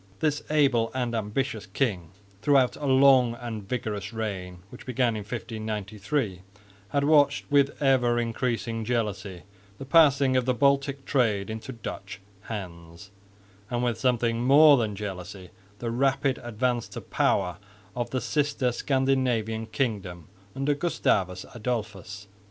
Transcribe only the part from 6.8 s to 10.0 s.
had watched with ever increasing jealousy the